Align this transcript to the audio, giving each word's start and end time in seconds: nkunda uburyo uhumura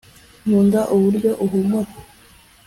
nkunda 0.45 0.81
uburyo 0.95 1.31
uhumura 1.45 1.91